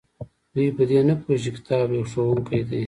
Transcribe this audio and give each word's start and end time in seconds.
دوی 0.53 0.69
په 0.77 0.83
دې 0.89 0.99
نه 1.09 1.15
پوهیږي 1.21 1.41
چې 1.43 1.49
کتاب 1.57 1.87
یو 1.95 2.03
ښوونکی 2.11 2.61
دی. 2.69 2.79